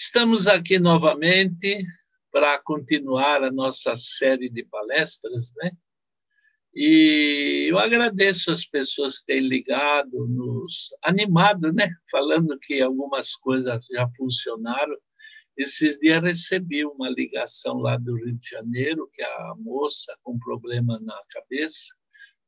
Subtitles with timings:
[0.00, 1.84] Estamos aqui novamente
[2.30, 5.72] para continuar a nossa série de palestras, né?
[6.72, 11.90] E eu agradeço as pessoas que têm ligado, nos animado, né?
[12.12, 14.96] Falando que algumas coisas já funcionaram.
[15.56, 21.00] Esses dias recebi uma ligação lá do Rio de Janeiro, que a moça com problema
[21.00, 21.92] na cabeça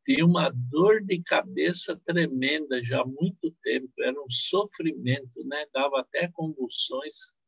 [0.06, 5.66] tinha uma dor de cabeça tremenda já há muito tempo, era um sofrimento, né?
[5.74, 7.39] Dava até convulsões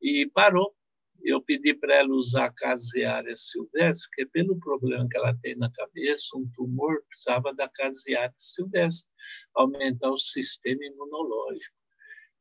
[0.00, 0.74] e parou.
[1.22, 6.36] Eu pedi para ela usar caseária silvestre, porque pelo problema que ela tem na cabeça,
[6.36, 9.10] um tumor, precisava da caseária silvestre,
[9.54, 11.76] aumentar o sistema imunológico.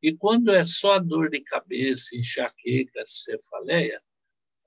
[0.02, 4.02] E quando é só dor de cabeça, enxaqueca, cefaleia,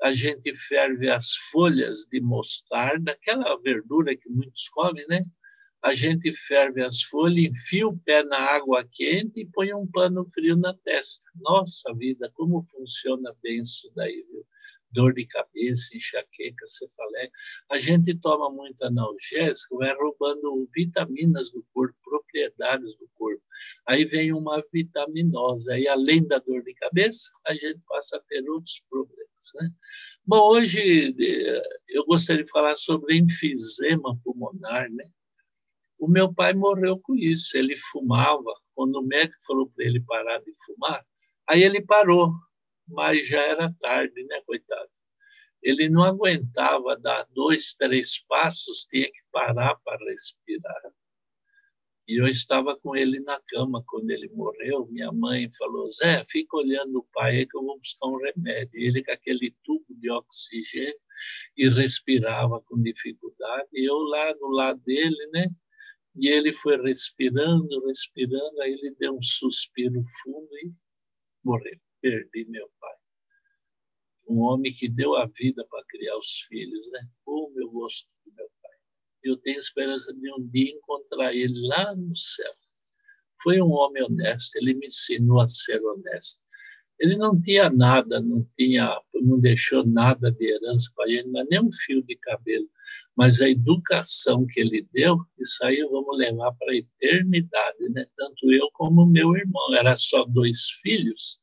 [0.02, 5.22] a gente ferve as folhas de mostarda, aquela verdura que muitos comem, né?
[5.82, 10.24] A gente ferve as folhas, enfia o pé na água quente e põe um pano
[10.30, 11.24] frio na testa.
[11.40, 14.46] Nossa vida, como funciona bem isso daí, viu?
[14.92, 17.30] Dor de cabeça, enxaqueca, cefaleia.
[17.70, 23.42] A gente toma muito analgésico, vai roubando vitaminas do corpo, propriedades do corpo.
[23.88, 25.72] Aí vem uma vitaminose.
[25.72, 29.70] Aí, além da dor de cabeça, a gente passa a ter outros problemas, né?
[30.24, 35.10] Bom, hoje eh, eu gostaria de falar sobre enfisema pulmonar, né?
[36.02, 37.56] O meu pai morreu com isso.
[37.56, 38.52] Ele fumava.
[38.74, 41.06] Quando o médico falou para ele parar de fumar,
[41.48, 42.32] aí ele parou,
[42.88, 44.90] mas já era tarde, né, coitado?
[45.62, 50.82] Ele não aguentava dar dois, três passos, tinha que parar para respirar.
[52.08, 54.88] E eu estava com ele na cama quando ele morreu.
[54.90, 58.76] Minha mãe falou: Zé, fica olhando o pai aí que eu vou buscar um remédio.
[58.76, 60.98] E ele com aquele tubo de oxigênio
[61.56, 63.68] e respirava com dificuldade.
[63.72, 65.46] E eu lá do lado dele, né?
[66.14, 70.72] E ele foi respirando, respirando, aí ele deu um suspiro fundo e
[71.42, 71.78] morreu.
[72.00, 72.94] Perdi meu pai.
[74.28, 77.08] Um homem que deu a vida para criar os filhos, né?
[77.24, 78.76] Como eu gosto do meu pai.
[79.22, 82.54] Eu tenho esperança de um dia encontrar ele lá no céu.
[83.42, 86.40] Foi um homem honesto, ele me ensinou a ser honesto.
[87.02, 91.60] Ele não tinha nada, não tinha, não deixou nada de herança para ele, mas nem
[91.60, 92.68] um fio de cabelo
[93.16, 98.06] mas a educação que ele deu, isso aí vamos levar para a eternidade, né?
[98.16, 101.40] Tanto eu como meu irmão, era só dois filhos.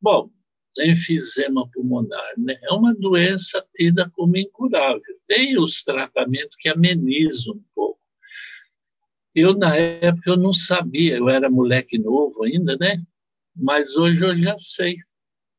[0.00, 0.30] Bom,
[0.80, 2.58] enfisema pulmonar, né?
[2.62, 5.02] É uma doença tida como incurável.
[5.26, 8.00] Tem os tratamentos que amenizam um pouco.
[9.34, 13.00] Eu, na época, eu não sabia, eu era moleque novo ainda, né?
[13.58, 14.96] Mas hoje eu já sei.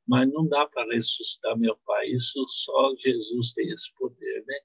[0.07, 4.55] Mas não dá para ressuscitar meu pai, isso só Jesus tem esse poder, né?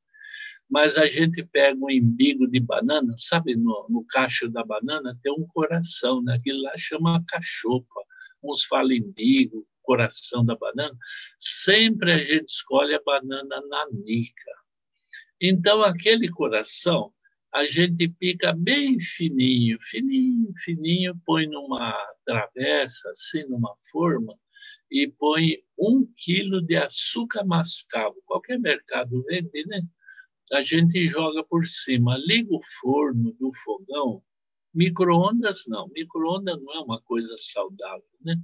[0.71, 5.33] mas a gente pega um embigo de banana, sabe, no, no cacho da banana tem
[5.33, 6.35] um coração, né?
[6.37, 8.01] aquilo lá chama cachopa,
[8.43, 10.97] uns falam embigo, coração da banana,
[11.39, 14.51] sempre a gente escolhe a banana nanica.
[15.41, 17.13] Então, aquele coração,
[17.55, 24.37] a gente pica bem fininho, fininho, fininho, põe numa travessa, assim, numa forma,
[24.91, 28.17] e põe um quilo de açúcar mascavo.
[28.27, 29.83] Qualquer mercado vende, né?
[30.53, 34.23] a gente joga por cima, liga o forno do fogão,
[34.75, 38.37] micro-ondas não, micro-ondas não é uma coisa saudável, né?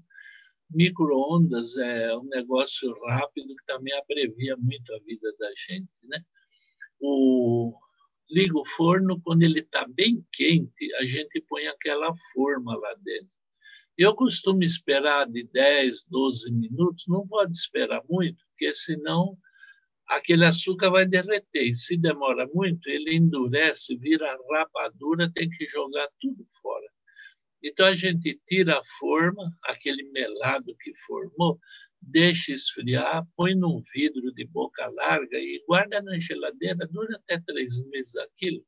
[0.70, 6.22] Micro-ondas é um negócio rápido que também abrevia muito a vida da gente, né?
[7.00, 7.74] O,
[8.30, 13.30] liga o forno, quando ele está bem quente, a gente põe aquela forma lá dentro.
[13.98, 19.36] Eu costumo esperar de 10, 12 minutos, não pode esperar muito, porque senão
[20.08, 21.68] aquele açúcar vai derreter.
[21.68, 26.86] E se demora muito, ele endurece, vira rapadura, tem que jogar tudo fora.
[27.62, 31.58] Então a gente tira a forma, aquele melado que formou,
[32.00, 37.80] deixa esfriar, põe num vidro de boca larga e guarda na geladeira, dura até três
[37.86, 38.64] meses aquilo.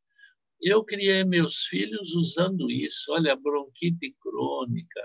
[0.60, 3.10] Eu criei meus filhos usando isso.
[3.12, 5.02] Olha, bronquite crônica,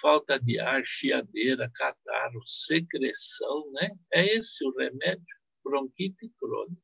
[0.00, 3.90] falta de ar, chiadeira, catarro, secreção, né?
[4.12, 5.24] É esse o remédio
[5.64, 6.82] bronquite crônica.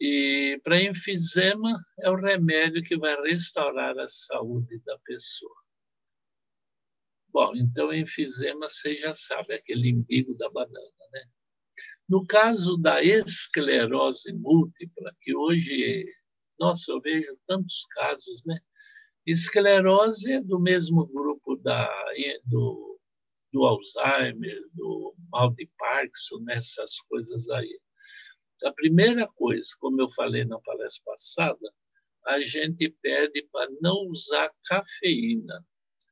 [0.00, 5.56] E para enfisema é o remédio que vai restaurar a saúde da pessoa.
[7.38, 11.22] Bom, então enfisema você já sabe, aquele embigo da banana, né?
[12.08, 16.04] No caso da esclerose múltipla, que hoje,
[16.58, 18.58] nossa, eu vejo tantos casos, né?
[19.24, 21.88] Esclerose é do mesmo grupo da,
[22.44, 22.98] do
[23.52, 27.80] do Alzheimer, do mal de Parkinson, nessas coisas aí.
[28.64, 31.72] A primeira coisa, como eu falei na palestra passada,
[32.26, 35.64] a gente pede para não usar cafeína.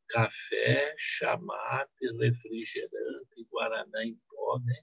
[0.08, 4.74] Café, chamate, refrigerante, guaraná em pó, né?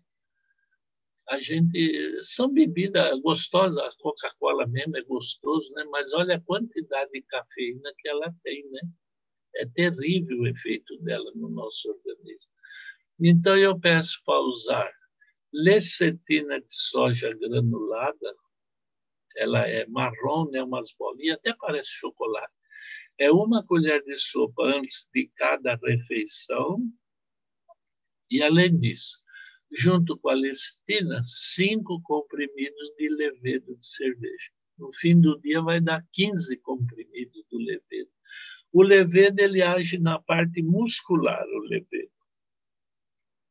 [1.30, 5.84] A gente são bebidas gostosas, a Coca-Cola mesmo é gostoso, né?
[5.86, 8.82] Mas olha a quantidade de cafeína que ela tem, né?
[9.56, 12.52] É terrível o efeito dela no nosso organismo.
[13.20, 14.92] Então eu peço para usar
[15.54, 18.36] lecetina de soja granulada,
[19.38, 22.54] ela é marrom, né, umas bolinhas, até parece chocolate.
[23.18, 26.80] É uma colher de sopa antes de cada refeição.
[28.30, 29.18] E, além disso,
[29.72, 34.52] junto com a lecitina, cinco comprimidos de levedo de cerveja.
[34.78, 38.10] No fim do dia, vai dar 15 comprimidos do levedo.
[38.72, 42.12] O levedo ele age na parte muscular, o levedo.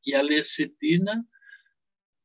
[0.05, 1.25] E a lecitina,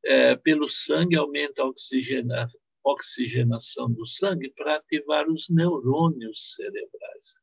[0.04, 2.60] é, pelo sangue, aumenta a oxigenação
[2.92, 7.38] oxigenação do sangue para ativar os neurônios cerebrais.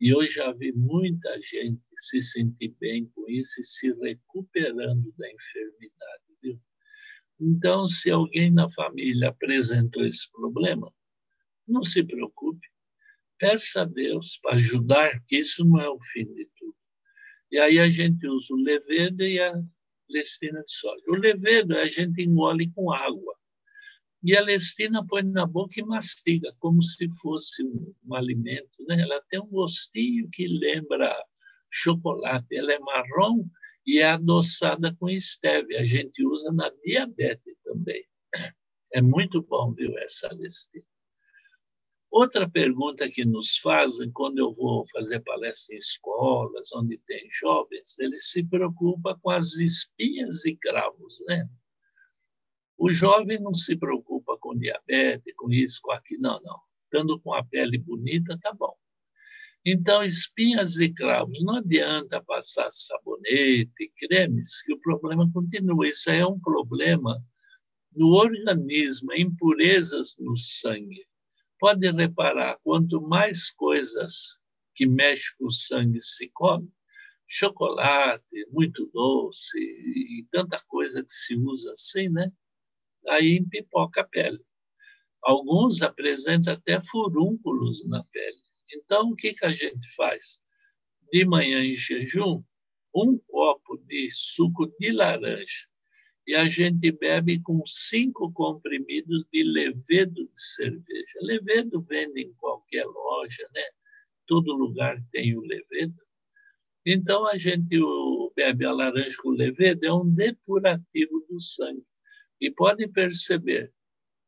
[0.00, 5.30] E eu já vi muita gente se sentir bem com isso e se recuperando da
[5.30, 6.24] enfermidade.
[6.42, 6.60] Viu?
[7.40, 10.92] Então, se alguém na família apresentou esse problema,
[11.66, 12.66] não se preocupe.
[13.38, 16.76] Peça a Deus para ajudar, que isso não é o fim de tudo.
[17.50, 19.52] E aí a gente usa o levedo e a
[20.08, 21.04] lestina de soja.
[21.08, 23.36] O levedo a gente engole com água.
[24.22, 28.84] E a lestina põe na boca e mastiga, como se fosse um, um alimento.
[28.88, 29.02] Né?
[29.02, 31.16] Ela tem um gostinho que lembra
[31.70, 32.56] chocolate.
[32.56, 33.44] Ela é marrom
[33.86, 35.80] e é adoçada com stevia.
[35.80, 38.04] A gente usa na diabetes também.
[38.92, 40.84] É muito bom, viu, essa lestina.
[42.10, 47.98] Outra pergunta que nos fazem quando eu vou fazer palestra em escolas, onde tem jovens,
[47.98, 51.46] eles se preocupam com as espinhas e cravos, né?
[52.78, 56.60] O jovem não se preocupa com diabetes, com isso, com aquilo, não, não.
[56.84, 58.76] Estando com a pele bonita, tá bom.
[59.64, 65.88] Então, espinhas e cravos, não adianta passar sabonete, cremes, que o problema continua.
[65.88, 67.20] Isso é um problema
[67.92, 71.04] no organismo, impurezas no sangue.
[71.58, 74.38] Pode reparar, quanto mais coisas
[74.74, 76.70] que mexem com o sangue se come,
[77.26, 82.30] chocolate, muito doce e tanta coisa que se usa assim, né?
[83.08, 84.40] Aí empipoca a pele.
[85.22, 88.40] Alguns apresentam até furúnculos na pele.
[88.72, 90.40] Então, o que, que a gente faz?
[91.12, 92.42] De manhã em jejum,
[92.94, 95.66] um copo de suco de laranja
[96.26, 101.18] e a gente bebe com cinco comprimidos de levedo de cerveja.
[101.20, 103.62] Levedo vende em qualquer loja, né?
[104.26, 105.94] Todo lugar tem o levedo.
[106.84, 107.78] Então a gente
[108.34, 111.84] bebe a laranja com levedo, é um depurativo do sangue.
[112.40, 113.72] E podem perceber,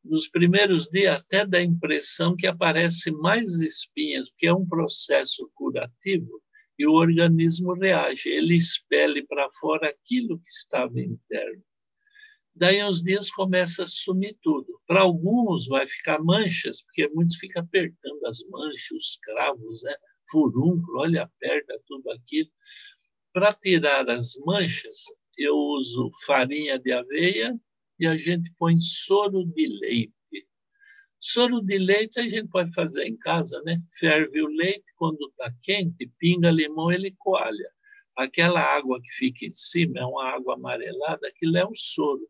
[0.03, 5.49] nos primeiros dias até dá a impressão que aparece mais espinhas, porque é um processo
[5.53, 6.41] curativo
[6.77, 11.61] e o organismo reage, ele expele para fora aquilo que estava interno.
[12.55, 14.81] Daí uns dias começa a sumir tudo.
[14.87, 19.93] Para alguns vai ficar manchas, porque muitos ficam apertando as manchas, os cravos, né?
[20.31, 22.49] furúnculo, olha, aperta tudo aquilo.
[23.33, 24.99] Para tirar as manchas,
[25.37, 27.59] eu uso farinha de aveia,
[27.99, 30.13] e a gente põe soro de leite.
[31.19, 33.81] Soro de leite a gente pode fazer em casa, né?
[33.99, 37.69] Ferve o leite, quando está quente, pinga limão, ele coalha.
[38.15, 42.25] Aquela água que fica em cima é uma água amarelada, aquilo é o soro.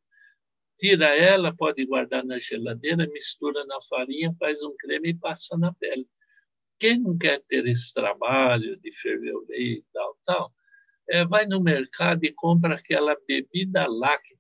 [0.78, 5.74] Tira ela, pode guardar na geladeira, mistura na farinha, faz um creme e passa na
[5.74, 6.08] pele.
[6.80, 10.54] Quem não quer ter esse trabalho de ferver o leite e tal, tal,
[11.10, 14.39] é, vai no mercado e compra aquela bebida láctea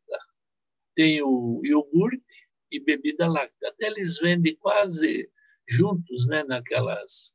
[0.99, 2.21] tem o iogurte
[2.69, 3.69] e bebida láctea.
[3.69, 5.31] Até eles vendem quase
[5.65, 7.33] juntos, né, naquelas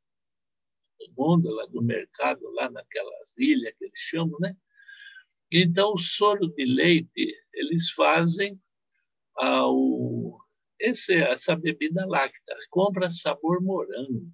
[1.13, 4.55] gôndolas do mercado, lá naquelas ilhas que eles chamam, né?
[5.51, 8.61] Então, o soro de leite, eles fazem
[9.35, 10.39] ao,
[10.79, 14.31] esse, essa bebida láctea, compra sabor morango.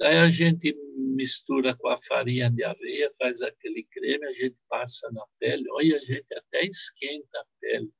[0.00, 0.72] Aí a gente
[1.16, 5.96] mistura com a farinha de aveia, faz aquele creme, a gente passa na pele, olha,
[5.96, 7.90] a gente até esquenta a pele.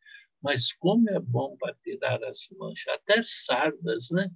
[0.43, 4.31] Mas como é bom para tirar as manchas, até sardas, né?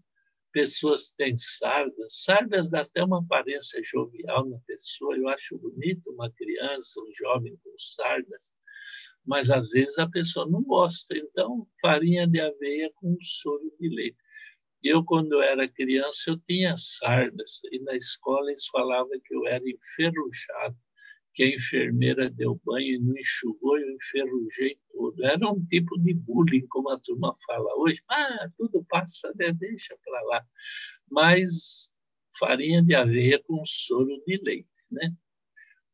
[0.53, 5.17] Pessoas têm sardas, sardas dá até uma aparência jovial na pessoa.
[5.17, 8.53] Eu acho bonito uma criança, um jovem com sardas,
[9.25, 11.17] mas às vezes a pessoa não gosta.
[11.17, 14.19] Então, farinha de aveia com soro de leite.
[14.83, 19.63] Eu, quando era criança, eu tinha sardas, e na escola eles falavam que eu era
[19.69, 20.77] enferrujado
[21.41, 25.25] que a enfermeira deu banho e não enxugou, eu enferrujei tudo.
[25.25, 28.03] Era um tipo de bullying, como a turma fala hoje.
[28.11, 29.51] Ah, tudo passa, né?
[29.55, 30.47] deixa para lá.
[31.11, 31.91] Mas
[32.39, 34.69] farinha de aveia com soro de leite.
[34.91, 35.15] Né?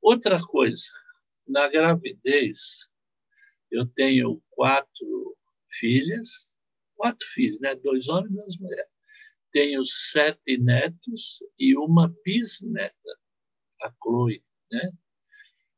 [0.02, 0.90] Outra coisa,
[1.46, 2.88] na gravidez,
[3.70, 5.36] eu tenho quatro
[5.70, 6.52] filhas,
[6.96, 7.76] quatro filhos, né?
[7.76, 8.90] dois homens e duas mulheres.
[9.52, 13.18] Tenho sete netos e uma bisneta,
[13.80, 14.42] a Chloe.
[14.72, 14.90] Né?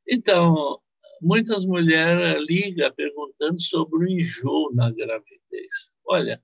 [0.09, 0.81] Então,
[1.21, 5.93] muitas mulheres ligam perguntando sobre o enjoo na gravidez.
[6.07, 6.43] Olha,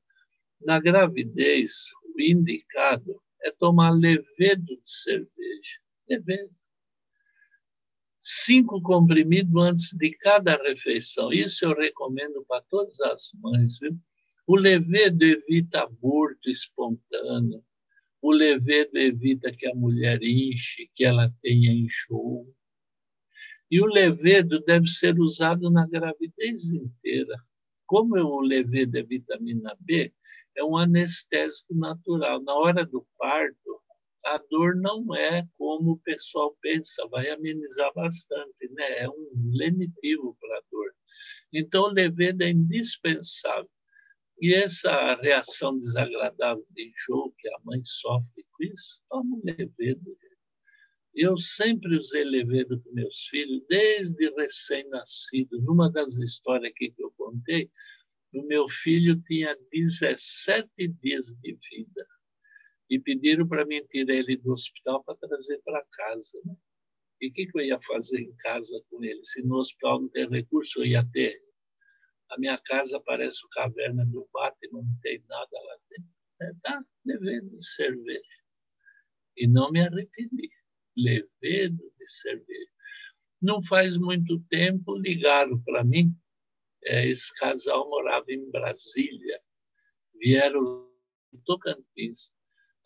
[0.61, 1.73] na gravidez,
[2.15, 5.79] o indicado é tomar levedo de cerveja.
[6.09, 6.55] Levedo
[8.21, 11.33] cinco comprimidos antes de cada refeição.
[11.33, 13.79] Isso eu recomendo para todas as mães.
[13.79, 13.97] Viu?
[14.47, 17.63] O levedo evita aborto espontâneo.
[18.21, 22.47] O levedo evita que a mulher enche, que ela tenha enxoo.
[23.71, 27.37] E o levedo deve ser usado na gravidez inteira.
[27.87, 30.13] Como o levedo é vitamina B,
[30.57, 32.43] é um anestésico natural.
[32.43, 33.81] Na hora do parto,
[34.25, 39.01] a dor não é como o pessoal pensa, vai amenizar bastante, né?
[39.01, 40.95] É um lenitivo para a dor.
[41.53, 43.69] Então, o levedo é indispensável.
[44.41, 50.17] E essa reação desagradável de enjoo que a mãe sofre com isso, toma o levedo.
[51.15, 55.61] Eu sempre usei levedo com meus filhos, desde recém-nascido.
[55.63, 57.71] Numa das histórias aqui que eu contei,
[58.33, 62.07] o meu filho tinha 17 dias de vida
[62.91, 66.41] e pediram para mim tirar ele do hospital para trazer para casa.
[66.45, 66.55] Né?
[67.21, 69.25] E o que, que eu ia fazer em casa com ele?
[69.25, 71.41] Se no hospital não tem recurso, eu ia ter.
[72.31, 76.15] A minha casa parece o caverna do Batman, não tem nada lá dentro.
[76.43, 78.21] É, tá, levedo de cerveja.
[79.37, 80.51] E não me arrependi.
[80.97, 82.71] Levedo de cerveja.
[83.41, 86.15] Não faz muito tempo, ligaram para mim.
[86.85, 89.41] É, esse casal morava em Brasília.
[90.15, 90.89] Vieram
[91.33, 92.33] em Tocantins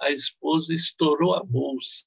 [0.01, 2.07] a esposa estourou a bolsa.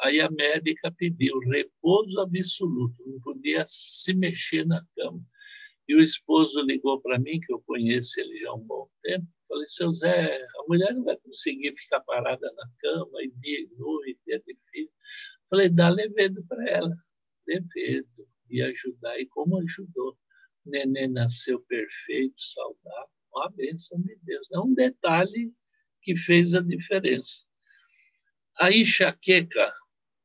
[0.00, 5.20] Aí a médica pediu repouso absoluto, não podia se mexer na cama.
[5.86, 9.26] E o esposo ligou para mim, que eu conheço ele já há um bom tempo.
[9.48, 13.68] Falei, seu Zé, a mulher não vai conseguir ficar parada na cama e dia e
[13.76, 14.90] noite, de filho.
[15.50, 16.96] Falei, dá levedo para ela,
[17.46, 19.18] levedo, e ajudar.
[19.18, 20.16] E como ajudou?
[20.64, 24.50] O neném nasceu perfeito, saudável, uma bênção de Deus.
[24.52, 25.52] É um detalhe
[26.02, 27.44] que fez a diferença.
[28.58, 29.72] A enxaqueca,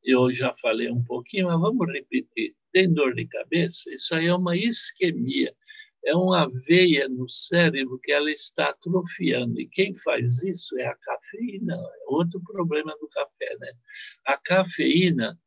[0.04, 2.56] eu já falei um pouquinho, mas vamos repetir.
[2.72, 3.92] Tem dor de cabeça?
[3.94, 5.54] Isso aí é uma isquemia.
[6.06, 9.60] É uma veia no cérebro que ela está atrofiando.
[9.60, 11.76] E quem faz isso é a cafeína.
[11.76, 13.72] É outro problema do café, né?
[14.26, 15.38] A cafeína,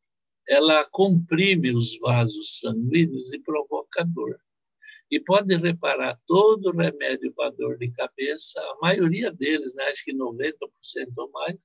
[0.49, 4.39] ela comprime os vasos sanguíneos e provoca dor.
[5.11, 10.13] E pode reparar, todo remédio para dor de cabeça, a maioria deles, né, acho que
[10.15, 11.59] 90% ou mais,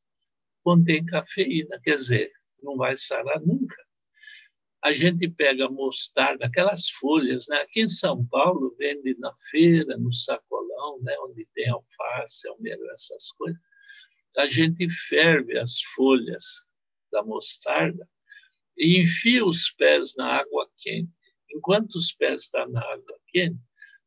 [0.62, 2.29] contém cafeína, quer dizer,
[2.62, 3.87] não vai sarar nunca.
[4.88, 7.58] A gente pega mostarda, aquelas folhas, né?
[7.58, 11.13] aqui em São Paulo vende na feira, no sacolão, né?
[11.20, 13.60] onde tem alface, almeiro, essas coisas.
[14.38, 16.44] A gente ferve as folhas
[17.12, 18.08] da mostarda
[18.77, 21.17] e enfia os pés na água quente
[21.53, 23.60] enquanto os pés estão na água quente,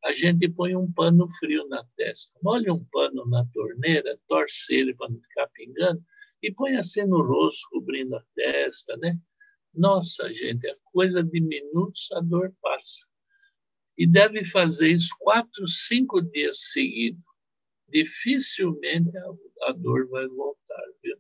[0.04, 2.38] a gente põe um pano frio na testa.
[2.42, 6.02] Molha um pano na torneira, torce ele para não ficar pingando
[6.42, 9.18] e põe assim no rosto, cobrindo a testa, né?
[9.74, 13.06] Nossa, gente, é coisa de minutos, a dor passa.
[13.96, 17.24] E deve fazer isso quatro, cinco dias seguidos.
[17.88, 21.16] Dificilmente a, a dor vai voltar, viu?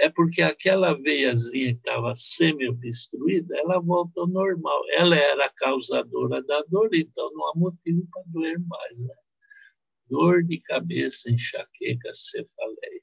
[0.00, 4.82] é porque aquela veiazinha que estava semi-obstruída, ela volta ao normal.
[4.92, 8.98] Ela era a causadora da dor, então não há motivo para doer mais.
[8.98, 9.14] Né?
[10.08, 12.99] Dor de cabeça, enxaqueca, cefaleia.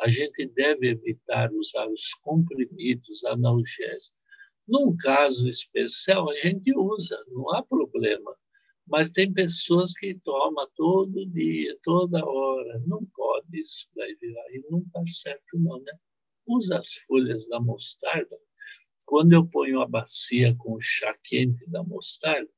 [0.00, 4.16] A gente deve evitar usar os comprimidos analgésicos.
[4.66, 8.36] Num caso especial, a gente usa, não há problema.
[8.86, 12.82] Mas tem pessoas que tomam todo dia, toda hora.
[12.86, 14.50] Não pode isso daí virar.
[14.50, 15.92] E não está certo, não, né?
[16.48, 18.36] usa as folhas da mostarda.
[19.06, 22.48] Quando eu ponho a bacia com o chá quente da mostarda,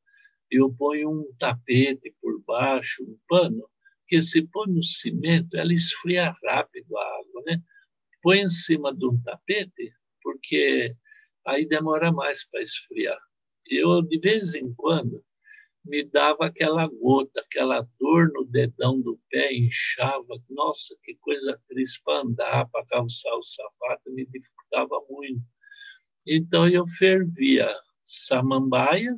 [0.51, 3.69] eu ponho um tapete por baixo, um pano,
[4.11, 7.63] que se põe no cimento, ela esfria rápido a água, né?
[8.21, 10.97] Põe em cima de um tapete, porque
[11.47, 13.21] aí demora mais para esfriar.
[13.69, 15.25] Eu, de vez em quando,
[15.85, 20.43] me dava aquela gota, aquela dor no dedão do pé, inchava.
[20.49, 25.41] Nossa, que coisa triste para andar, para calçar o sapato, me dificultava muito.
[26.27, 29.17] Então eu fervia samambaia,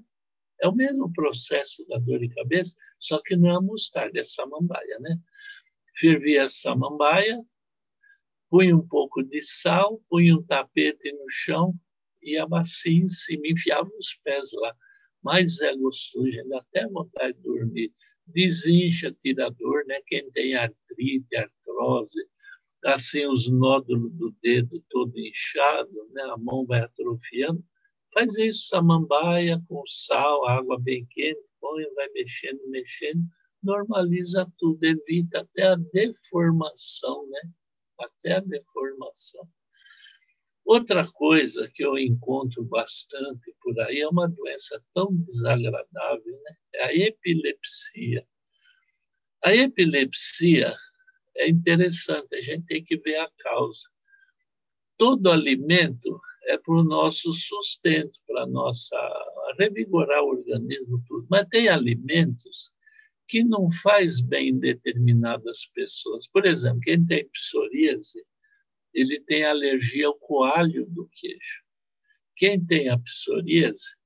[0.63, 4.25] é o mesmo processo da dor de cabeça, só que não é a mostarda, é
[4.25, 5.19] samambaia, né?
[5.97, 7.43] Fervia a samambaia,
[8.49, 11.75] punha um pouco de sal, punha um tapete no chão
[12.23, 14.75] e a bacia em cima, enfiava os pés lá.
[15.23, 17.93] Mas é gostoso, ainda até vontade de dormir.
[18.27, 20.01] Desincha, tira dor, né?
[20.07, 22.21] Quem tem artrite, artrose,
[22.85, 26.23] assim os nódulos do dedo todo inchado, né?
[26.23, 27.65] A mão vai atrofiando.
[28.13, 33.23] Faz isso, samambaia com sal, água bem quente, põe, vai mexendo, mexendo,
[33.63, 37.41] normaliza tudo, evita até a deformação, né?
[37.99, 39.49] Até a deformação.
[40.65, 46.57] Outra coisa que eu encontro bastante por aí é uma doença tão desagradável, né?
[46.75, 48.27] é a epilepsia.
[49.45, 50.77] A epilepsia
[51.37, 53.89] é interessante, a gente tem que ver a causa.
[54.97, 58.97] Todo alimento é para o nosso sustento, para nossa
[59.59, 61.27] revigorar o organismo tudo.
[61.31, 62.73] Mas tem alimentos
[63.29, 66.29] que não faz bem em determinadas pessoas.
[66.29, 68.23] Por exemplo, quem tem psoríase,
[68.93, 71.63] ele tem alergia ao coalho do queijo.
[72.37, 73.97] Quem tem a psoríase,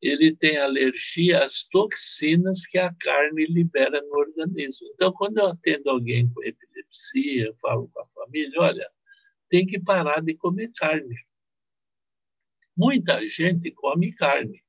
[0.00, 4.88] ele tem alergia às toxinas que a carne libera no organismo.
[4.94, 8.90] Então, quando eu atendo alguém com epilepsia, eu falo com a família, olha,
[9.48, 11.16] tem que parar de comer carne.
[12.76, 14.62] Muita gente come carne,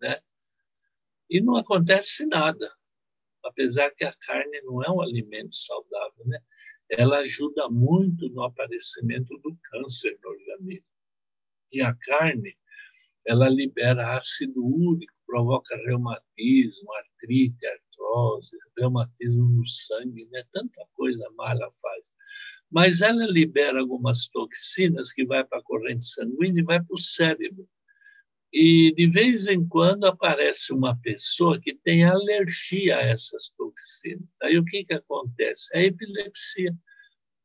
[0.00, 0.20] né?
[1.30, 2.72] E não acontece nada,
[3.44, 6.40] apesar que a carne não é um alimento saudável, né?
[6.90, 10.86] ela ajuda muito no aparecimento do câncer no organismo.
[11.70, 12.56] E a carne,
[13.26, 20.42] ela libera ácido úrico, provoca reumatismo, artrite, artrose, reumatismo no sangue, né?
[20.50, 22.12] Tanta coisa má ela faz.
[22.70, 27.00] Mas ela libera algumas toxinas que vai para a corrente sanguínea e vai para o
[27.00, 27.66] cérebro.
[28.52, 34.28] E de vez em quando aparece uma pessoa que tem alergia a essas toxinas.
[34.42, 35.68] Aí o que, que acontece?
[35.76, 36.74] A epilepsia,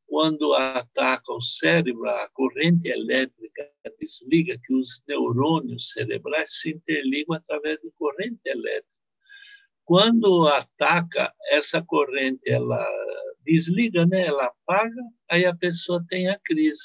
[0.07, 7.79] quando ataca o cérebro, a corrente elétrica desliga, que os neurônios cerebrais se interligam através
[7.81, 8.92] de corrente elétrica.
[9.85, 12.88] Quando ataca, essa corrente ela
[13.45, 14.27] desliga, né?
[14.27, 16.84] ela apaga, aí a pessoa tem a crise.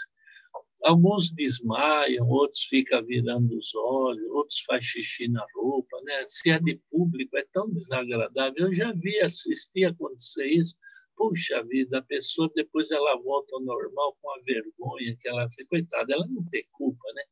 [0.83, 6.25] Alguns desmaiam, outros ficam virando os olhos, outros faz xixi na roupa, né?
[6.27, 8.67] Se é de público é tão desagradável.
[8.67, 10.77] Eu já vi assistir acontecer isso.
[11.17, 15.67] Puxa vida, a pessoa depois ela volta ao normal com a vergonha que ela fez.
[15.69, 17.23] Coitada, ela não tem culpa, né?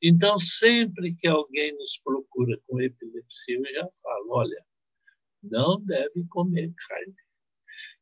[0.00, 4.64] Então, sempre que alguém nos procura com epilepsia, eu já falo, olha,
[5.50, 7.14] não deve comer carne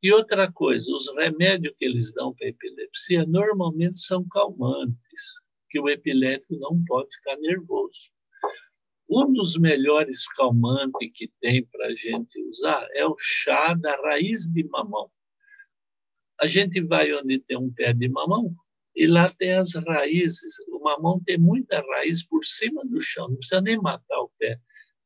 [0.02, 5.88] e outra coisa, os remédios que eles dão para epilepsia normalmente são calmantes, que o
[5.88, 8.10] epilético não pode ficar nervoso.
[9.08, 14.48] Um dos melhores calmantes que tem para a gente usar é o chá da raiz
[14.48, 15.08] de mamão.
[16.40, 18.56] A gente vai onde tem um pé de mamão
[18.96, 20.58] e lá tem as raízes.
[20.68, 24.58] O mamão tem muita raiz por cima do chão, não precisa nem matar o pé.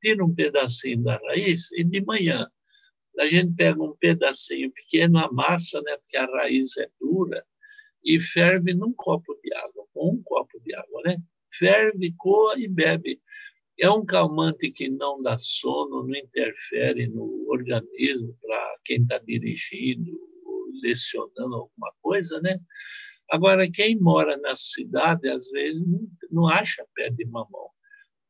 [0.07, 2.47] Tira um pedacinho da raiz e de manhã
[3.19, 7.45] a gente pega um pedacinho pequeno, amassa, né, porque a raiz é dura,
[8.05, 11.17] e ferve num copo de água, com um copo de água, né?
[11.53, 13.21] Ferve, coa e bebe.
[13.81, 20.13] É um calmante que não dá sono, não interfere no organismo para quem está dirigindo,
[20.85, 22.61] lecionando alguma coisa, né?
[23.29, 27.71] Agora, quem mora na cidade, às vezes, não, não acha pé de mamão.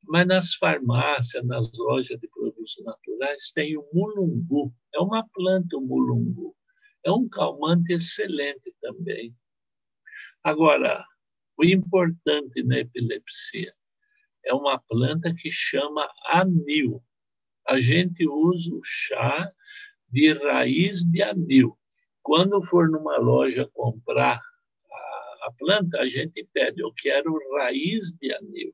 [0.08, 4.72] Mas nas farmácias, nas lojas de produtos naturais, tem o mulungu.
[4.94, 6.54] É uma planta, o mulungu.
[7.04, 9.34] É um calmante excelente também.
[10.42, 11.04] Agora,
[11.58, 13.74] o importante na epilepsia
[14.44, 17.02] é uma planta que chama anil.
[17.66, 19.52] A gente usa o chá
[20.08, 21.76] de raiz de anil.
[22.22, 28.32] Quando for numa loja comprar a, a planta, a gente pede, eu quero raiz de
[28.32, 28.72] anil.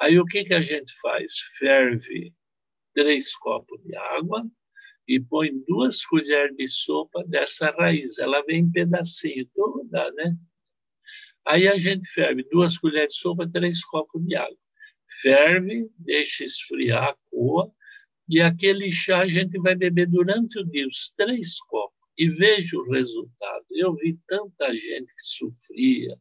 [0.00, 1.32] Aí o que, que a gente faz?
[1.58, 2.34] Ferve
[2.94, 4.44] três copos de água
[5.06, 8.18] e põe duas colheres de sopa dessa raiz.
[8.18, 10.36] Ela vem em pedacinho toda, né?
[11.46, 14.58] Aí a gente ferve duas colheres de sopa, três copos de água.
[15.20, 17.70] Ferve, deixa esfriar, coa,
[18.28, 22.80] e aquele chá a gente vai beber durante o dia, os três copos e vejo
[22.80, 23.64] o resultado.
[23.70, 26.16] Eu vi tanta gente que sofria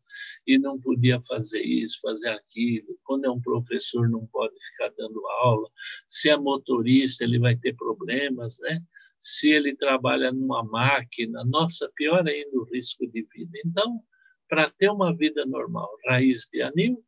[0.47, 2.97] e não podia fazer isso, fazer aquilo.
[3.03, 5.69] Quando é um professor, não pode ficar dando aula.
[6.07, 8.81] Se é motorista, ele vai ter problemas, né?
[9.19, 13.57] Se ele trabalha numa máquina, nossa, pior ainda o risco de vida.
[13.65, 14.01] Então,
[14.49, 17.03] para ter uma vida normal, raiz de anil,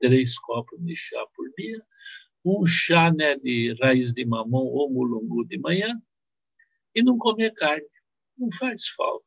[0.00, 1.82] três copos de chá por dia,
[2.44, 6.00] um chá né, de raiz de mamão ou mulungu de manhã,
[6.94, 7.86] e não comer carne
[8.38, 9.26] não faz falta.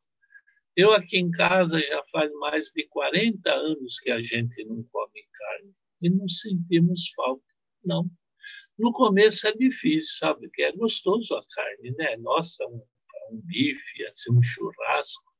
[0.76, 5.22] Eu aqui em casa já faz mais de 40 anos que a gente não come
[5.32, 7.44] carne e não sentimos falta,
[7.84, 8.10] não.
[8.78, 10.48] No começo é difícil, sabe?
[10.50, 12.16] Que é gostoso a carne, né?
[12.16, 12.82] Nossa, um,
[13.30, 15.30] um bife, assim, um churrasco.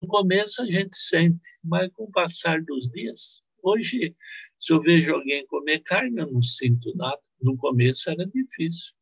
[0.00, 4.16] No começo a gente sente, mas com o passar dos dias, hoje,
[4.58, 7.20] se eu vejo alguém comer carne, eu não sinto nada.
[7.40, 8.94] No começo era difícil.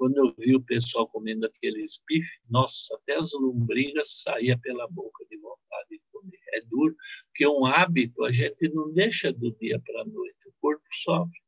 [0.00, 5.26] Quando eu vi o pessoal comendo aqueles bifes, nossa, até as lombrigas saía pela boca
[5.28, 6.40] de vontade de comer.
[6.54, 10.54] É duro, porque um hábito a gente não deixa do dia para a noite, o
[10.58, 11.38] corpo sofre.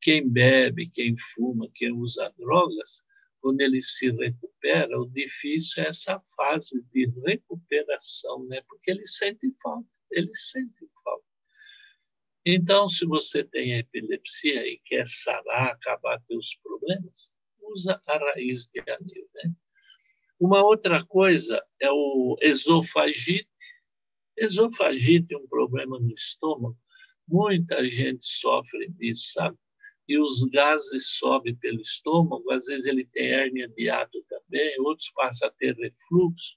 [0.00, 3.04] Quem bebe, quem fuma, quem usa drogas,
[3.40, 8.60] quando ele se recupera, o difícil é essa fase de recuperação, né?
[8.68, 11.24] porque ele sente falta, ele sente falta.
[12.44, 17.38] Então, se você tem epilepsia e quer sarar, acabar seus problemas,
[17.72, 19.28] usa a raiz de anil.
[19.34, 19.52] Né?
[20.38, 23.48] Uma outra coisa é o esofagite.
[24.36, 26.78] Esofagite é um problema no estômago.
[27.28, 29.56] Muita gente sofre disso, sabe?
[30.08, 35.10] E os gases sobem pelo estômago, às vezes ele tem hérnia de ato também, outros
[35.14, 36.56] passam a ter refluxo.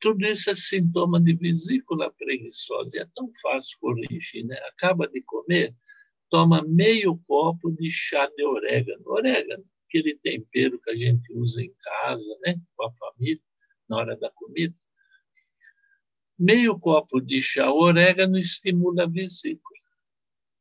[0.00, 2.96] Tudo isso é sintoma de vesícula preguiçosa.
[2.96, 4.56] E é tão fácil corrigir, né?
[4.68, 5.74] Acaba de comer,
[6.28, 9.02] toma meio copo de chá de orégano.
[9.06, 9.64] Orégano
[9.94, 13.42] aquele tempero que a gente usa em casa, né, com a família,
[13.88, 14.74] na hora da comida.
[16.36, 19.78] Meio copo de chá orégano estimula a vesícula.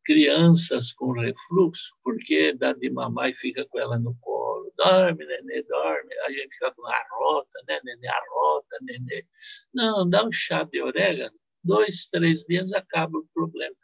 [0.05, 4.71] Crianças com refluxo, porque dá de mamar e fica com ela no colo.
[4.77, 6.13] Dorme, nenê, dorme.
[6.25, 9.25] A gente fica com arrota, né, nenê, arrota, nenê.
[9.73, 13.75] Não, dá um chá de orégano, dois, três dias acaba o problema.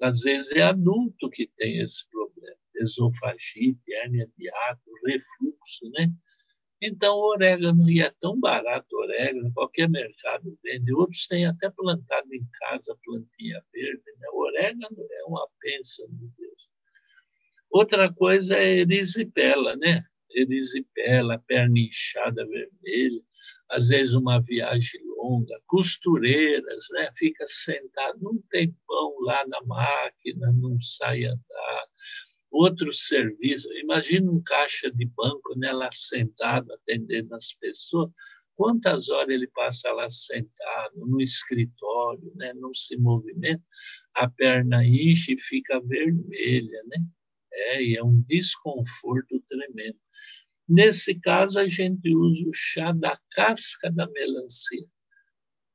[0.00, 6.12] Às vezes é adulto que tem esse problema esofagite, hérnia de ato, refluxo, né?
[6.80, 12.32] Então, o orégano, e é tão barato orégano, qualquer mercado vende, outros têm até plantado
[12.32, 14.02] em casa plantinha verde.
[14.18, 14.28] Né?
[14.32, 16.70] O orégano é uma bênção de Deus.
[17.70, 20.04] Outra coisa é erisipela, né?
[20.30, 23.22] Erisipela, perna inchada vermelha,
[23.70, 27.10] às vezes uma viagem longa, costureiras, né?
[27.14, 31.88] Fica sentado um tempão lá na máquina, não sai andar
[32.50, 33.72] outro serviço.
[33.74, 38.10] Imagina um caixa de banco né, lá sentado, atendendo as pessoas.
[38.54, 43.62] Quantas horas ele passa lá sentado, no escritório, né, não se movimenta,
[44.14, 46.98] a perna enche e fica vermelha, né?
[47.52, 49.98] É, e é um desconforto tremendo.
[50.68, 54.86] Nesse caso, a gente usa o chá da casca da melancia.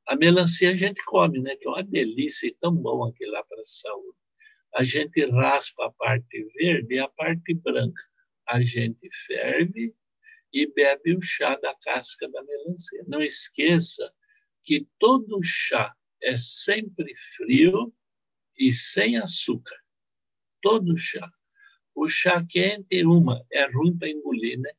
[0.08, 1.56] A melancia a gente come, né?
[1.56, 4.18] Que é uma delícia e tão bom aquilo lá para a saúde
[4.76, 8.02] a gente raspa a parte verde e a parte branca.
[8.48, 9.94] A gente ferve
[10.52, 13.04] e bebe o chá da casca da melancia.
[13.08, 14.12] Não esqueça
[14.64, 17.94] que todo chá é sempre frio
[18.58, 19.78] e sem açúcar.
[20.62, 21.30] Todo chá.
[21.96, 24.72] O chá quente, uma, é ruim para engolir, né?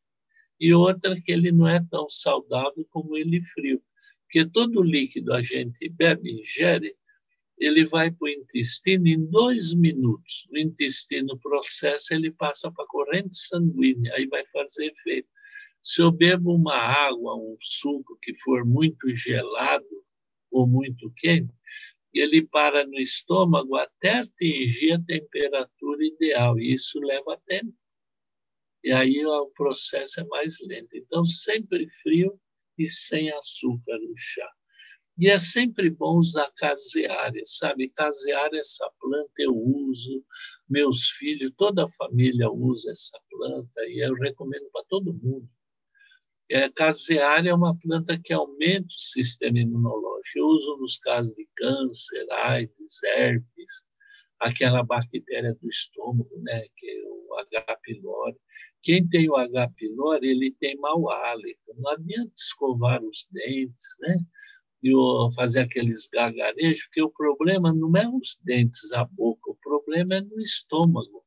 [0.58, 3.82] E outra, que ele não é tão saudável como ele frio.
[4.22, 6.96] Porque todo líquido a gente bebe ingere,
[7.58, 10.46] ele vai para o intestino em dois minutos.
[10.50, 15.28] O intestino processa, ele passa para a corrente sanguínea, aí vai fazer efeito.
[15.80, 19.86] Se eu bebo uma água, um suco que for muito gelado
[20.50, 21.52] ou muito quente,
[22.12, 27.74] ele para no estômago até atingir a temperatura ideal, e isso leva tempo.
[28.84, 30.94] E aí o processo é mais lento.
[30.94, 32.38] Então, sempre frio
[32.78, 34.48] e sem açúcar o chá.
[35.16, 37.88] E é sempre bom usar caseária, sabe?
[37.90, 40.24] Caseária, essa planta eu uso,
[40.68, 45.48] meus filhos, toda a família usa essa planta e eu recomendo para todo mundo.
[46.50, 50.38] É, caseária é uma planta que aumenta o sistema imunológico.
[50.38, 53.84] Eu uso nos casos de câncer, AIDS, herpes,
[54.40, 57.76] aquela bactéria do estômago, né, que é o H.
[57.82, 58.36] pylori.
[58.82, 59.70] Quem tem o H.
[59.76, 61.72] pylori, ele tem mau hálito.
[61.76, 64.18] Não adianta escovar os dentes, né?
[64.84, 64.92] E
[65.34, 70.20] fazer aqueles gargarejos, porque o problema não é os dentes, a boca, o problema é
[70.20, 71.24] no estômago.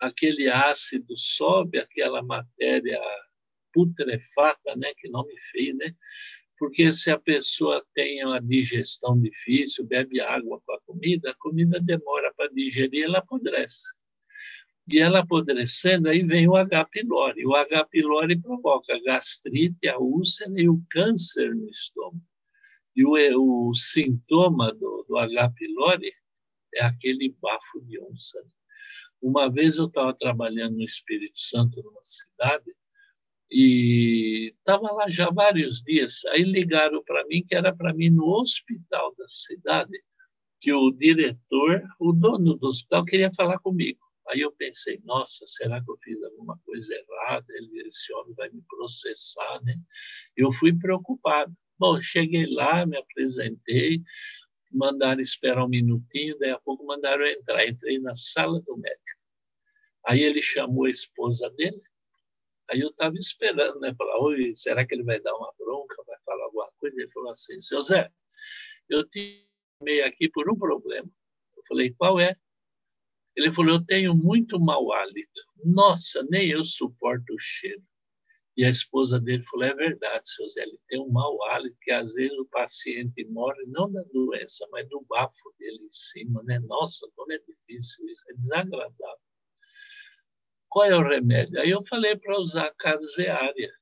[0.00, 3.00] Aquele ácido sobe, aquela matéria
[3.72, 5.94] putrefata, né, que nome feio, né?
[6.58, 11.78] Porque se a pessoa tem uma digestão difícil, bebe água com a comida, a comida
[11.78, 13.84] demora para digerir, ela apodrece.
[14.90, 16.86] E ela apodrecendo, aí vem o H.
[16.86, 17.46] pylori.
[17.46, 17.84] O H.
[17.86, 22.22] pylori provoca gastrite, a úlcera e o câncer no estômago.
[22.96, 25.50] E o, o sintoma do, do H.
[25.50, 26.12] pylori
[26.74, 28.42] é aquele bafo de onça.
[29.20, 32.74] Uma vez eu estava trabalhando no Espírito Santo, numa cidade,
[33.50, 36.24] E estava lá já vários dias.
[36.26, 39.92] Aí ligaram para mim que era para mim no hospital da cidade,
[40.60, 44.00] que o diretor, o dono do hospital, queria falar comigo.
[44.28, 47.46] Aí eu pensei, nossa, será que eu fiz alguma coisa errada?
[47.50, 49.76] Ele, esse homem vai me processar, né?
[50.36, 51.54] Eu fui preocupado.
[51.78, 54.02] Bom, cheguei lá, me apresentei,
[54.72, 57.66] mandaram esperar um minutinho, daí a pouco mandaram entrar.
[57.66, 59.20] Entrei na sala do médico.
[60.06, 61.80] Aí ele chamou a esposa dele,
[62.70, 63.94] aí eu estava esperando, né?
[63.96, 66.96] Falar, oi, será que ele vai dar uma bronca, vai falar alguma coisa?
[67.00, 68.10] Ele falou assim, seu Zé,
[68.88, 69.46] eu te
[69.78, 71.08] chamei aqui por um problema.
[71.56, 72.36] Eu falei, qual é?
[73.36, 75.42] Ele falou: Eu tenho muito mau hálito.
[75.62, 77.82] Nossa, nem eu suporto o cheiro.
[78.56, 81.90] E a esposa dele falou: É verdade, seu Zé, ele tem um mau hálito, que
[81.92, 86.58] às vezes o paciente morre não da doença, mas do bafo dele em cima, né?
[86.60, 89.20] Nossa, como é difícil isso, é desagradável.
[90.68, 91.60] Qual é o remédio?
[91.60, 93.72] Aí eu falei para usar caseária.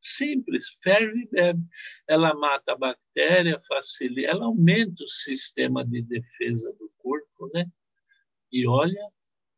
[0.00, 1.62] Simples, ferve e bebe.
[2.08, 7.66] Ela mata a bactéria, facilita, ela aumenta o sistema de defesa do corpo, né?
[8.50, 9.00] E olha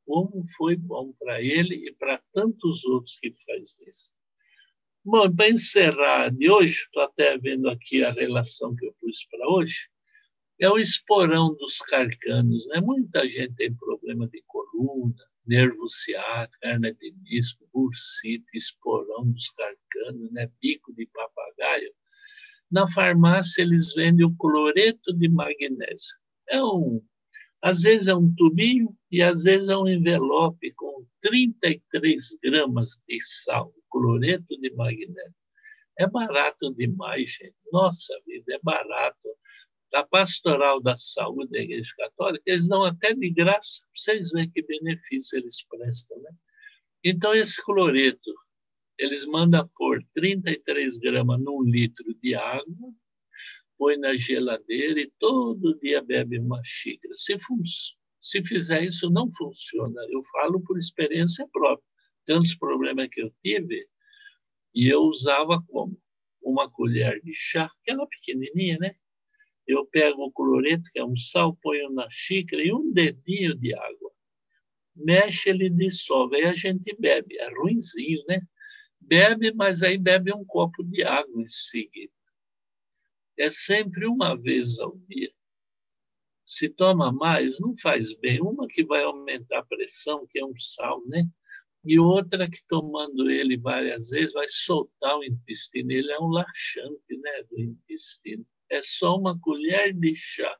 [0.04, 4.12] como foi bom para ele e para tantos outros que faz isso.
[5.06, 9.46] Bom, para encerrar de hoje, estou até vendo aqui a relação que eu pus para
[9.50, 9.86] hoje,
[10.58, 12.66] é o esporão dos carcanos.
[12.68, 12.80] Né?
[12.80, 15.14] Muita gente tem problema de coluna,
[15.46, 20.50] nervo ciático, hernia de disco, bursite, esporão dos carcanos, né?
[20.58, 21.92] bico de papagaio.
[22.70, 26.16] Na farmácia, eles vendem o cloreto de magnésio.
[26.48, 27.04] É um
[27.64, 33.18] às vezes é um tubinho e às vezes é um envelope com 33 gramas de
[33.42, 35.34] sal, cloreto de magnésio.
[35.98, 37.56] É barato demais, gente.
[37.72, 39.28] Nossa vida, é barato.
[39.94, 44.60] A pastoral da saúde da Igreja Católica, eles dão até de graça, vocês verem que
[44.60, 46.30] benefício eles prestam, né?
[47.02, 48.30] Então, esse cloreto,
[48.98, 52.92] eles mandam pôr 33 gramas num litro de água,
[53.78, 57.14] põe na geladeira e todo dia bebe uma xícara.
[57.16, 57.36] Se,
[58.18, 60.00] se fizer isso, não funciona.
[60.10, 61.86] Eu falo por experiência própria.
[62.26, 63.86] Tantos problemas que eu tive,
[64.74, 65.98] e eu usava como?
[66.42, 68.94] Uma colher de chá, aquela pequenininha, né?
[69.66, 73.74] Eu pego o cloreto, que é um sal, ponho na xícara e um dedinho de
[73.74, 74.10] água.
[74.96, 76.36] Mexe, ele dissolve.
[76.36, 77.36] Aí a gente bebe.
[77.38, 78.40] É ruinzinho, né?
[79.00, 82.12] Bebe, mas aí bebe um copo de água em seguida
[83.38, 85.32] é sempre uma vez ao dia.
[86.44, 88.40] Se toma mais, não faz bem.
[88.40, 91.26] Uma que vai aumentar a pressão, que é um sal, né?
[91.84, 95.90] E outra que tomando ele várias vezes vai soltar o intestino.
[95.92, 98.46] Ele é um laxante, né, do intestino.
[98.70, 100.56] É só uma colher de chá.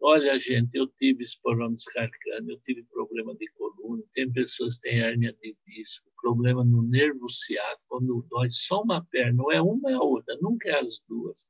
[0.00, 5.00] Olha, gente, eu tive esporão descarcando, eu tive problema de coluna, tem pessoas que têm
[5.00, 9.92] hérnia de disco, problema no nervo ciático, quando dói só uma perna, não é uma
[9.92, 11.48] é a outra, nunca é as duas.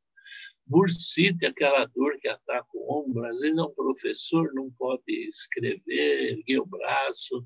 [0.66, 6.32] Bursite, aquela dor que ataca o ombro, às vezes é um professor não pode escrever,
[6.38, 7.44] erguer o braço,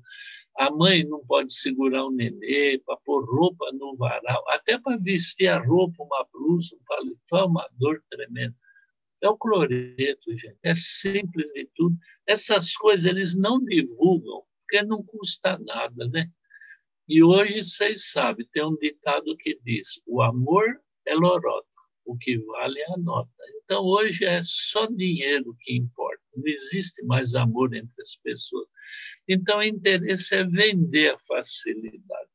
[0.57, 5.47] a mãe não pode segurar o nenê para pôr roupa no varal, até para vestir
[5.47, 8.55] a roupa, uma blusa, um paletó, é uma dor tremenda.
[9.21, 10.57] É o cloreto, gente.
[10.63, 11.97] É simples de tudo.
[12.27, 16.29] Essas coisas eles não divulgam, porque não custa nada, né?
[17.07, 20.65] E hoje, vocês sabem, tem um ditado que diz: o amor
[21.05, 21.66] é lorota
[22.07, 23.29] o que vale é a nota.
[23.63, 28.67] Então, hoje é só dinheiro que importa, não existe mais amor entre as pessoas.
[29.27, 32.29] Então, o interesse é vender a facilidade.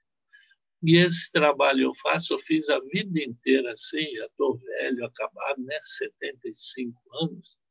[0.85, 5.62] E esse trabalho eu faço, eu fiz a vida inteira assim, já estou velho, acabado,
[5.62, 5.78] né?
[5.80, 7.62] 75 anos.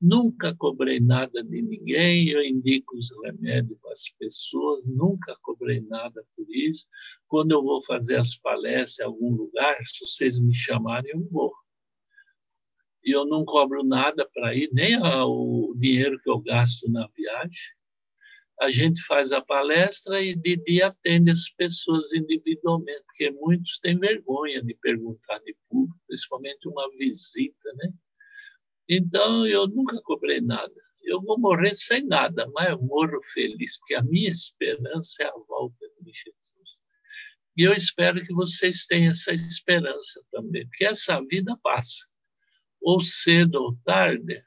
[0.00, 6.24] Nunca cobrei nada de ninguém, eu indico os remédios para as pessoas, nunca cobrei nada
[6.34, 6.86] por isso.
[7.28, 11.52] Quando eu vou fazer as palestras em algum lugar, se vocês me chamarem, eu vou.
[13.04, 17.74] E eu não cobro nada para ir, nem o dinheiro que eu gasto na viagem.
[18.60, 23.98] A gente faz a palestra e de dia atende as pessoas individualmente, porque muitos têm
[23.98, 27.92] vergonha de perguntar de público, principalmente uma visita, né?
[28.92, 30.74] Então, eu nunca cobrei nada.
[31.04, 35.38] Eu vou morrer sem nada, mas eu morro feliz, porque a minha esperança é a
[35.46, 36.34] volta de Jesus.
[37.56, 42.04] E eu espero que vocês tenham essa esperança também, porque essa vida passa.
[42.80, 44.42] Ou cedo ou tarde,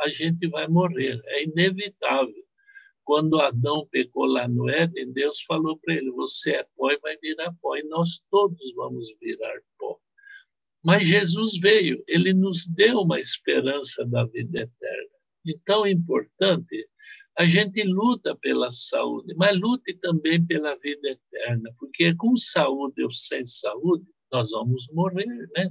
[0.00, 2.44] a gente vai morrer, é inevitável.
[3.02, 7.16] Quando Adão pecou lá no Éden, Deus falou para ele: Você é pó e vai
[7.16, 9.98] virar pó, e nós todos vamos virar pó.
[10.84, 15.10] Mas Jesus veio, ele nos deu uma esperança da vida eterna.
[15.46, 16.88] Então é importante
[17.36, 23.12] A gente luta pela saúde, mas lute também pela vida eterna, porque com saúde ou
[23.12, 25.70] sem saúde, nós vamos morrer, né?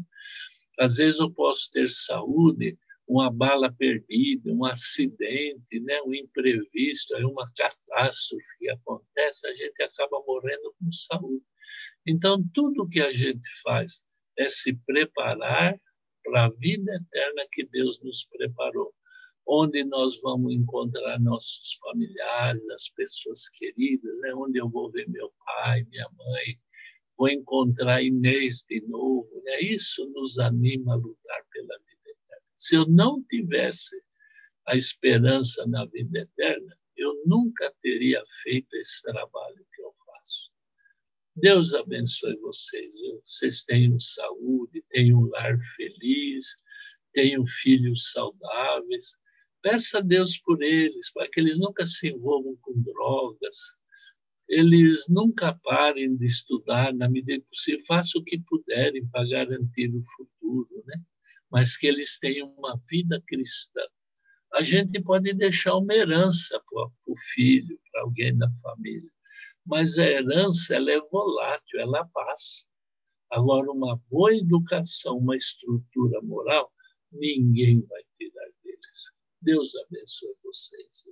[0.79, 7.23] Às vezes eu posso ter saúde, uma bala perdida, um acidente, né, um imprevisto, aí
[7.25, 11.43] uma catástrofe acontece, a gente acaba morrendo com saúde.
[12.07, 14.01] Então, tudo que a gente faz
[14.37, 15.79] é se preparar
[16.23, 18.93] para a vida eterna que Deus nos preparou,
[19.47, 24.33] onde nós vamos encontrar nossos familiares, as pessoas queridas, né?
[24.35, 26.59] onde eu vou ver meu pai, minha mãe,
[27.17, 29.29] vou encontrar Inês de novo.
[29.45, 29.61] Né?
[29.61, 31.97] Isso nos anima a lutar pela vida
[32.57, 33.95] se eu não tivesse
[34.67, 39.56] a esperança na vida eterna, eu nunca teria feito esse trabalho.
[41.39, 42.95] Deus abençoe vocês.
[43.23, 46.47] Vocês tenham saúde, tenham um lar feliz,
[47.13, 49.15] tenham filhos saudáveis.
[49.61, 53.55] Peça a Deus por eles, para que eles nunca se envolvam com drogas,
[54.49, 60.03] eles nunca parem de estudar na medida possível, façam o que puderem para garantir o
[60.15, 60.99] futuro, né?
[61.51, 63.81] mas que eles tenham uma vida cristã.
[64.53, 69.11] A gente pode deixar uma herança para o filho, para alguém da família,
[69.67, 72.65] mas a herança ela é volátil, ela passa.
[73.29, 76.71] Agora, uma boa educação, uma estrutura moral,
[77.11, 79.11] ninguém vai tirar deles.
[79.41, 81.03] Deus abençoe vocês.